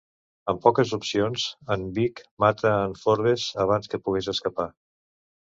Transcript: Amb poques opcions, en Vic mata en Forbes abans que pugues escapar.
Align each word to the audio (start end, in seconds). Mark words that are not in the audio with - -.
Amb 0.51 0.61
poques 0.61 0.93
opcions, 0.97 1.43
en 1.75 1.83
Vic 1.97 2.23
mata 2.45 2.73
en 2.87 2.97
Forbes 3.03 3.45
abans 3.67 3.93
que 3.93 4.01
pugues 4.09 4.33
escapar. 4.37 4.69